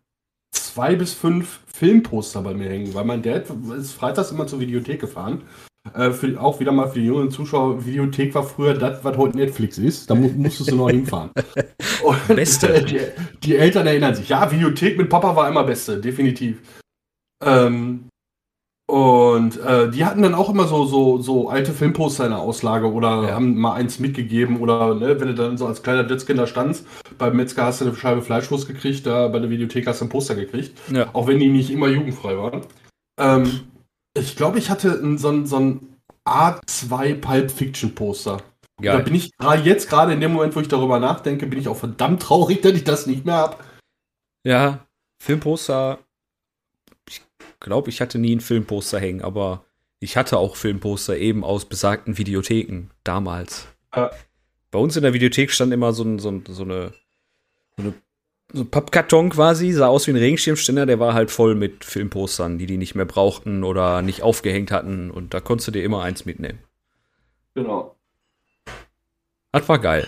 [0.52, 3.46] zwei bis fünf Filmposter bei mir hängen, weil mein Dad
[3.78, 5.42] ist freitags immer zur Videothek gefahren.
[5.94, 9.38] Äh, für, auch wieder mal für die jungen Zuschauer, Videothek war früher das, was heute
[9.38, 10.10] Netflix ist.
[10.10, 11.30] Da mu musstest du noch hinfahren.
[12.04, 12.74] Und, Beste.
[12.74, 13.00] Äh, die,
[13.42, 14.28] die, Eltern erinnern sich.
[14.28, 16.58] Ja, Videothek mit Papa war immer Beste, definitiv.
[17.42, 18.09] Ähm,
[18.90, 22.92] und äh, die hatten dann auch immer so, so, so alte Filmposter in der Auslage
[22.92, 23.34] oder ja.
[23.34, 26.84] haben mal eins mitgegeben oder ne, wenn du dann so als kleiner Blitzkind da standst,
[27.16, 30.08] beim Metzger hast du eine Scheibe Fleischwurst gekriegt, da bei der Videothek hast du ein
[30.08, 30.76] Poster gekriegt.
[30.92, 31.08] Ja.
[31.12, 32.62] Auch wenn die nicht immer jugendfrei waren.
[33.20, 33.60] Ähm,
[34.18, 35.96] ich glaube, ich hatte ein, so ein, so ein
[36.28, 38.38] A2 Pulp Fiction Poster.
[38.82, 39.30] Da bin ich
[39.62, 42.72] jetzt gerade in dem Moment, wo ich darüber nachdenke, bin ich auch verdammt traurig, dass
[42.72, 43.56] ich das nicht mehr habe.
[44.44, 44.80] Ja,
[45.22, 45.98] Filmposter
[47.60, 49.64] glaube, ich hatte nie ein Filmposter hängen, aber
[50.00, 53.68] ich hatte auch Filmposter eben aus besagten Videotheken damals.
[53.92, 54.10] Ah.
[54.70, 56.92] Bei uns in der Videothek stand immer so, ein, so, ein, so eine,
[57.76, 57.94] so eine
[58.52, 62.58] so ein Pappkarton quasi, sah aus wie ein Regenschirmständer, der war halt voll mit Filmpostern,
[62.58, 66.02] die die nicht mehr brauchten oder nicht aufgehängt hatten und da konntest du dir immer
[66.02, 66.58] eins mitnehmen.
[67.54, 67.96] Genau.
[69.52, 70.06] Das war geil.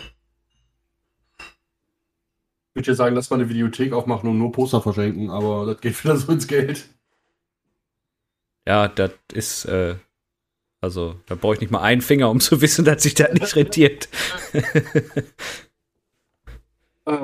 [1.39, 5.81] Ich würde ja sagen, lass mal eine Videothek aufmachen und nur Poster verschenken, aber das
[5.81, 6.89] geht wieder so ins Geld.
[8.67, 9.97] Ja, das ist, äh,
[10.81, 13.57] also, da brauche ich nicht mal einen Finger, um zu wissen, dass sich das nicht
[13.57, 14.09] rentiert.
[17.07, 17.17] äh,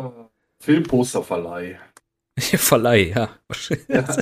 [0.60, 1.78] Filmposterverleih.
[2.38, 3.30] Verleih, ja.
[3.88, 4.16] ja.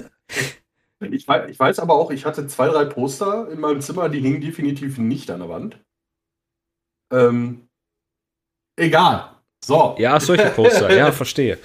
[1.00, 4.20] Ich, weiß, ich weiß aber auch, ich hatte zwei, drei Poster in meinem Zimmer, die
[4.20, 5.78] hingen definitiv nicht an der Wand.
[7.12, 7.68] Ähm,
[8.76, 9.36] egal.
[9.62, 9.96] So.
[9.98, 11.58] Ja, solche Poster, ja, verstehe.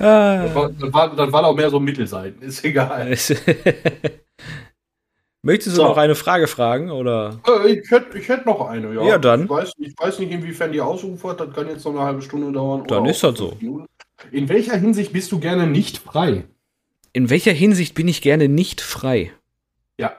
[0.00, 0.44] Ah.
[0.46, 3.06] Das, war, das, war, auch mehr so Mittelseiten, ist egal.
[5.42, 5.88] Möchtest du so.
[5.88, 6.90] noch eine Frage fragen?
[6.90, 7.40] Oder?
[7.46, 9.02] Äh, ich, hätte, ich hätte noch eine, ja.
[9.02, 9.44] Ja, dann.
[9.44, 12.50] Ich weiß, ich weiß nicht, inwiefern die ausufert, das kann jetzt noch eine halbe Stunde
[12.50, 12.86] dauern.
[12.86, 13.56] Dann ist das so.
[14.32, 16.44] In welcher Hinsicht bist du gerne nicht frei?
[17.12, 19.32] In welcher Hinsicht bin ich gerne nicht frei?
[19.98, 20.16] Ja.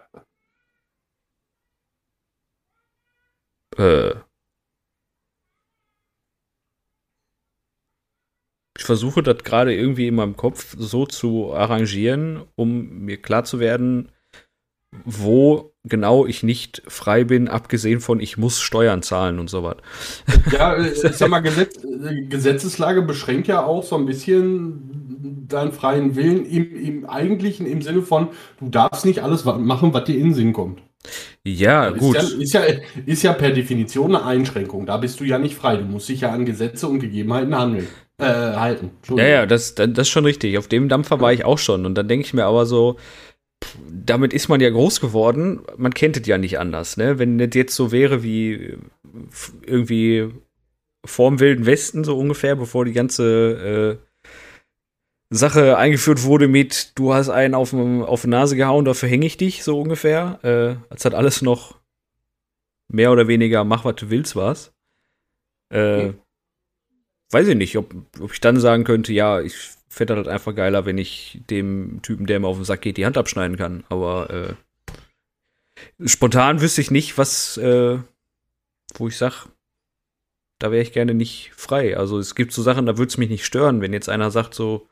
[3.77, 4.13] Äh.
[8.91, 14.09] Versuche das gerade irgendwie in meinem Kopf so zu arrangieren, um mir klar zu werden,
[15.05, 19.77] wo genau ich nicht frei bin, abgesehen von ich muss Steuern zahlen und so was.
[20.51, 25.71] Ja, äh, ich sag mal, Gesetz, äh, Gesetzeslage beschränkt ja auch so ein bisschen deinen
[25.71, 28.27] freien Willen im, im eigentlichen, im Sinne von,
[28.59, 30.81] du darfst nicht alles machen, was dir in den Sinn kommt.
[31.45, 32.15] Ja, ist gut.
[32.15, 32.61] Ja, ist, ja,
[33.05, 34.85] ist ja per Definition eine Einschränkung.
[34.85, 35.77] Da bist du ja nicht frei.
[35.77, 37.87] Du musst dich ja an Gesetze und Gegebenheiten handeln
[38.21, 38.91] äh, halten.
[39.09, 40.57] Ja, ja, das, das ist schon richtig.
[40.57, 41.85] Auf dem Dampfer war ich auch schon.
[41.85, 42.97] Und dann denke ich mir aber so,
[43.89, 45.61] damit ist man ja groß geworden.
[45.77, 46.97] Man kennt es ja nicht anders.
[46.97, 47.19] Ne?
[47.19, 48.77] Wenn das jetzt so wäre wie
[49.65, 50.29] irgendwie
[51.05, 54.05] vorm Wilden Westen, so ungefähr, bevor die ganze äh,
[55.33, 59.37] Sache eingeführt wurde mit, du hast einen auf, auf die Nase gehauen, dafür hänge ich
[59.37, 60.39] dich, so ungefähr.
[60.43, 61.79] Äh, als hat alles noch
[62.87, 64.73] mehr oder weniger mach, was du willst, was.
[65.73, 66.13] Äh, mhm
[67.31, 69.55] weiß ich nicht, ob, ob ich dann sagen könnte, ja, ich
[69.89, 73.05] fände das einfach geiler, wenn ich dem Typen, der mir auf den Sack geht, die
[73.05, 73.83] Hand abschneiden kann.
[73.89, 77.99] Aber äh, spontan wüsste ich nicht, was, äh,
[78.95, 79.47] wo ich sag,
[80.59, 81.97] da wäre ich gerne nicht frei.
[81.97, 84.53] Also es gibt so Sachen, da würde es mich nicht stören, wenn jetzt einer sagt
[84.53, 84.87] so,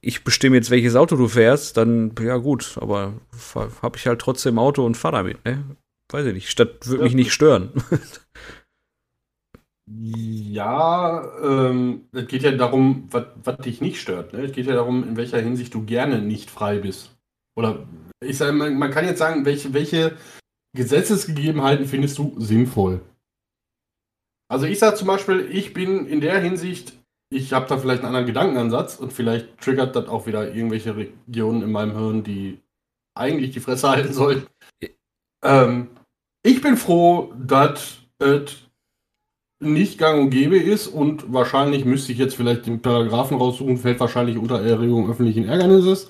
[0.00, 3.14] ich bestimme jetzt, welches Auto du fährst, dann, ja gut, aber
[3.82, 5.64] habe ich halt trotzdem Auto und fahre damit, ne?
[6.12, 7.72] Weiß ich nicht, Stadt würde mich nicht stören.
[9.92, 14.32] Ja, ähm, es geht ja darum, was dich nicht stört.
[14.32, 14.44] Ne?
[14.44, 17.18] Es geht ja darum, in welcher Hinsicht du gerne nicht frei bist.
[17.56, 17.88] Oder
[18.22, 20.16] ich sage, man, man kann jetzt sagen, welche, welche
[20.76, 23.00] Gesetzesgegebenheiten findest du sinnvoll?
[24.48, 26.92] Also ich sage zum Beispiel, ich bin in der Hinsicht,
[27.32, 31.62] ich habe da vielleicht einen anderen Gedankenansatz und vielleicht triggert das auch wieder irgendwelche Regionen
[31.62, 32.60] in meinem Hirn, die
[33.16, 34.46] eigentlich die Fresse halten sollen.
[35.42, 35.88] Ähm,
[36.44, 38.69] ich bin froh, dass es
[39.60, 44.00] nicht gang und gäbe ist und wahrscheinlich müsste ich jetzt vielleicht den Paragraphen raussuchen, fällt
[44.00, 46.08] wahrscheinlich unter Erregung öffentlichen Ärgernisses.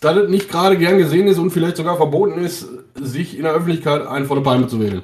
[0.00, 3.54] Dass es nicht gerade gern gesehen ist und vielleicht sogar verboten ist, sich in der
[3.54, 5.02] Öffentlichkeit einen von der Palme zu wählen.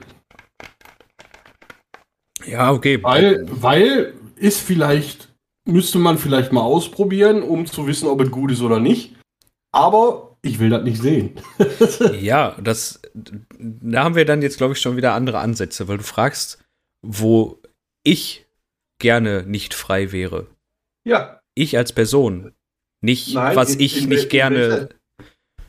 [2.46, 3.02] Ja, okay.
[3.02, 8.52] Weil, weil ist vielleicht, müsste man vielleicht mal ausprobieren, um zu wissen, ob es gut
[8.52, 9.16] ist oder nicht.
[9.72, 11.32] Aber ich will das nicht sehen.
[12.20, 16.04] ja, das, da haben wir dann jetzt, glaube ich, schon wieder andere Ansätze, weil du
[16.04, 16.63] fragst,
[17.04, 17.60] wo
[18.02, 18.46] ich
[18.98, 20.46] gerne nicht frei wäre.
[21.06, 21.40] Ja.
[21.54, 22.52] Ich als Person.
[23.02, 24.56] Nicht, Nein, was in, ich in nicht gerne.
[24.56, 24.88] In welcher,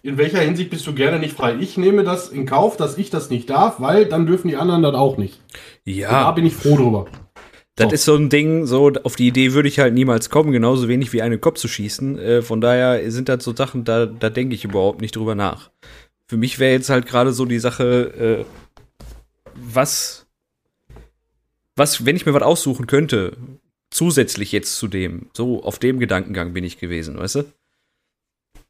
[0.03, 1.57] in welcher Hinsicht bist du gerne nicht frei?
[1.59, 4.83] Ich nehme das in Kauf, dass ich das nicht darf, weil dann dürfen die anderen
[4.83, 5.41] das auch nicht.
[5.83, 6.07] Ja.
[6.07, 7.07] Und da bin ich froh drüber.
[7.75, 7.93] Das so.
[7.93, 11.11] ist so ein Ding, so auf die Idee würde ich halt niemals kommen, genauso wenig
[11.11, 12.17] wie einen Kopf zu schießen.
[12.17, 15.71] Äh, von daher sind das so Sachen, da, da denke ich überhaupt nicht drüber nach.
[16.27, 18.45] Für mich wäre jetzt halt gerade so die Sache, äh,
[19.55, 20.24] was
[21.75, 23.37] was, wenn ich mir was aussuchen könnte,
[23.91, 27.43] zusätzlich jetzt zu dem, so auf dem Gedankengang bin ich gewesen, weißt du?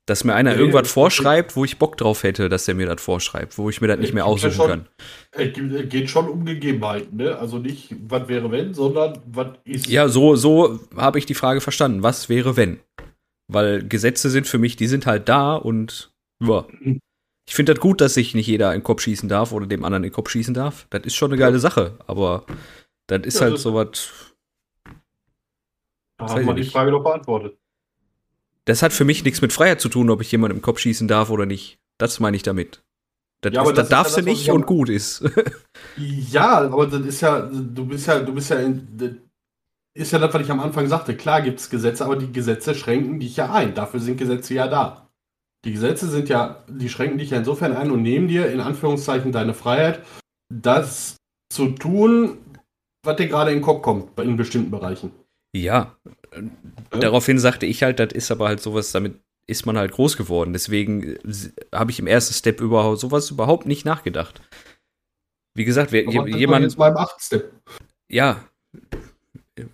[0.07, 3.01] Dass mir einer ja, irgendwas vorschreibt, wo ich Bock drauf hätte, dass der mir das
[3.01, 4.87] vorschreibt, wo ich mir das nicht mehr aussuchen schon, kann.
[5.31, 5.53] Es
[5.89, 7.35] geht schon um Gegebenheiten, ne?
[7.35, 9.87] Also nicht, was wäre wenn, sondern was ist.
[9.87, 12.03] Ja, so, so habe ich die Frage verstanden.
[12.03, 12.79] Was wäre wenn?
[13.47, 16.67] Weil Gesetze sind für mich, die sind halt da und ja.
[17.47, 19.83] Ich finde das gut, dass sich nicht jeder in den Kopf schießen darf oder dem
[19.83, 20.85] anderen in den Kopf schießen darf.
[20.91, 22.45] Das ist schon eine geile Sache, aber
[23.07, 24.35] das ist ja, halt so was.
[26.17, 27.57] Da haben wir die Frage doch beantwortet.
[28.65, 31.07] Das hat für mich nichts mit Freiheit zu tun, ob ich jemanden im Kopf schießen
[31.07, 31.77] darf oder nicht.
[31.97, 32.83] Das meine ich damit.
[33.41, 35.23] Das, ja, ist, das, das darfst ja du nicht und gut ist.
[35.97, 39.21] ja, aber das ist ja, du bist ja, du bist ja in,
[39.93, 41.15] ist ja das, was ich am Anfang sagte.
[41.15, 43.75] Klar gibt es Gesetze, aber die Gesetze schränken dich ja ein.
[43.75, 45.09] Dafür sind Gesetze ja da.
[45.63, 49.31] Die Gesetze sind ja, die schränken dich ja insofern ein und nehmen dir in Anführungszeichen
[49.31, 50.03] deine Freiheit,
[50.49, 51.17] das
[51.49, 52.37] zu tun,
[53.05, 55.11] was dir gerade in den Kopf kommt, in bestimmten Bereichen.
[55.55, 55.95] Ja.
[56.33, 56.41] ja.
[56.99, 60.53] Daraufhin sagte ich halt, das ist aber halt sowas, damit ist man halt groß geworden.
[60.53, 61.17] Deswegen
[61.73, 64.41] habe ich im ersten Step überhaupt sowas überhaupt nicht nachgedacht.
[65.53, 66.63] Wie gesagt, wer, jemand.
[66.63, 67.53] Jetzt beim achten Step.
[68.09, 68.43] Ja.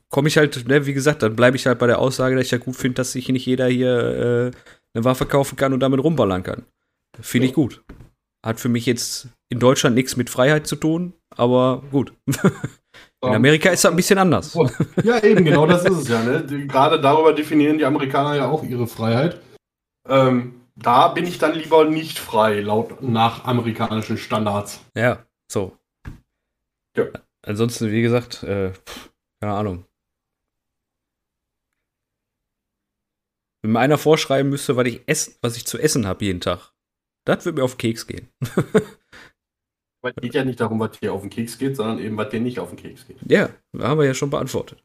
[0.10, 2.52] Komme ich halt, ne, wie gesagt, dann bleibe ich halt bei der Aussage, dass ich
[2.52, 4.58] ja gut finde, dass sich nicht jeder hier äh,
[4.94, 6.66] eine Waffe kaufen kann und damit rumballern kann.
[7.20, 7.84] Finde ich gut.
[8.46, 12.14] Hat für mich jetzt in Deutschland nichts mit Freiheit zu tun, aber gut.
[13.24, 14.58] In Amerika ist das ein bisschen anders.
[15.04, 16.24] Ja, eben, genau das ist es ja.
[16.24, 16.44] Ne?
[16.68, 19.40] Gerade darüber definieren die Amerikaner ja auch ihre Freiheit.
[20.08, 24.84] Ähm, da bin ich dann lieber nicht frei, laut nach amerikanischen Standards.
[24.96, 25.78] Ja, so.
[26.98, 27.06] Ja.
[27.44, 28.74] Ansonsten, wie gesagt, äh,
[29.40, 29.86] keine Ahnung.
[33.62, 36.74] Wenn mir einer vorschreiben müsste, was ich, ess, was ich zu essen habe jeden Tag,
[37.26, 38.30] das würde mir auf Keks gehen.
[40.02, 42.30] Weil es geht ja nicht darum, was dir auf den Keks geht, sondern eben, was
[42.30, 43.18] dir nicht auf den Keks geht.
[43.28, 44.84] Ja, haben wir ja schon beantwortet.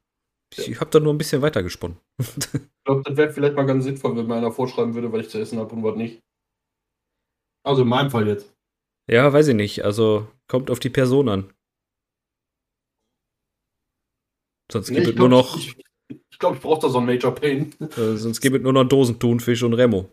[0.52, 0.80] Ich ja.
[0.80, 1.98] habe da nur ein bisschen weiter gesponnen.
[2.18, 5.30] ich glaube, das wäre vielleicht mal ganz sinnvoll, wenn mir einer vorschreiben würde, was ich
[5.30, 6.22] zu essen habe und was nicht.
[7.64, 8.54] Also in meinem Fall jetzt.
[9.10, 9.84] Ja, weiß ich nicht.
[9.84, 11.52] Also kommt auf die Person an.
[14.70, 15.56] Sonst nee, gibt es nur noch.
[15.56, 15.76] Ich,
[16.30, 17.74] ich glaube, ich brauche da so einen Major Pain.
[17.80, 20.10] Äh, sonst gibt es nur noch Dosentunfisch und Remo.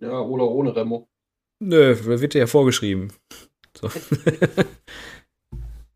[0.00, 1.08] Ja, oder ohne Remo.
[1.62, 3.12] Nö, wird ja vorgeschrieben.
[3.78, 3.90] So.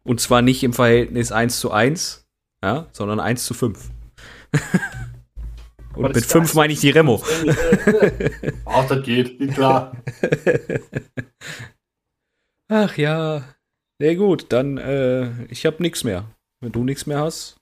[0.02, 2.26] Und zwar nicht im Verhältnis 1 zu 1,
[2.62, 3.90] ja, sondern 1 zu 5.
[5.94, 7.22] Und mit 5 meine ich die Remo.
[8.64, 9.96] Ach, das geht, klar.
[12.68, 13.44] Ach ja.
[14.00, 16.24] Sehr gut, dann, äh, ich habe nichts mehr.
[16.60, 17.58] Wenn du nichts mehr hast.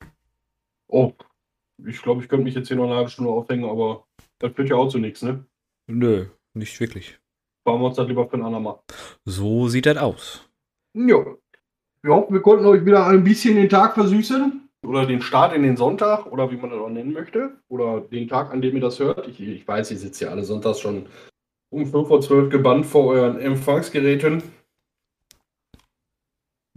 [0.89, 1.13] Oh,
[1.87, 4.07] ich glaube, ich könnte mich jetzt hier noch eine halbe Stunde aufhängen, aber
[4.39, 5.45] das führt ja auch zu nichts, ne?
[5.87, 7.19] Nö, nicht wirklich.
[7.69, 8.79] Fahren wir uns das lieber für ein andermal.
[9.27, 10.49] So sieht das aus.
[10.95, 11.23] Ja.
[12.01, 14.71] Wir hoffen, wir konnten euch wieder ein bisschen den Tag versüßen.
[14.87, 17.59] oder den Start in den Sonntag oder wie man das auch nennen möchte.
[17.69, 19.29] Oder den Tag, an dem ihr das hört.
[19.29, 21.09] Ich, ich weiß, ihr sitzt ja alle sonntags schon
[21.69, 24.43] um 5 vor 12 gebannt vor euren Empfangsgeräten.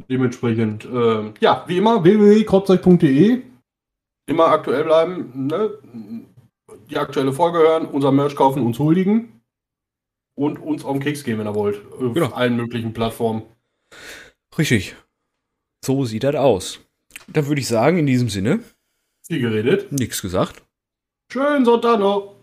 [0.09, 3.43] Dementsprechend, äh, ja, wie immer, www.kropzeug.de.
[4.25, 5.71] Immer aktuell bleiben, ne?
[6.89, 9.40] die aktuelle Folge hören, unser Merch kaufen, uns huldigen
[10.41, 11.85] und uns auf den Keks gehen, wenn ihr wollt.
[11.93, 12.31] Auf Genau.
[12.31, 13.43] allen möglichen Plattformen.
[14.57, 14.95] Richtig.
[15.85, 16.79] So sieht das aus.
[17.27, 18.63] Dann würde ich sagen, in diesem Sinne,
[19.27, 19.91] Viel geredet.
[19.91, 20.63] nichts gesagt.
[21.31, 22.40] Schönen Sonntag noch.